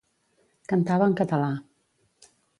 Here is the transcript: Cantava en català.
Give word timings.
Cantava 0.73 1.11
en 1.11 1.15
català. 1.21 1.51